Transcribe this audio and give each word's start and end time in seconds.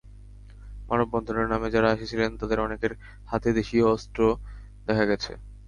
মানববন্ধনের 0.89 1.47
নামে 1.47 1.67
যাঁরা 1.69 1.89
এসেছিলেন, 1.91 2.29
তাঁদের 2.37 2.59
অনেকের 2.59 2.93
হাতেই 3.27 3.57
দেশীয় 3.59 3.85
অস্ত্র 3.87 4.19
দেখা 4.87 5.05
গেছে। 5.05 5.31